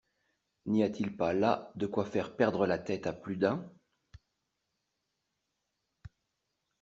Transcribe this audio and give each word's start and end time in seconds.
N’y 0.65 0.81
a-t-il 0.81 1.15
pas 1.15 1.31
là 1.31 1.71
de 1.75 1.85
quoi 1.85 2.05
faire 2.05 2.35
perdre 2.35 2.65
la 2.65 2.79
tête 2.79 3.05
à 3.05 3.13
plus 3.13 3.37
d’un? 3.37 3.71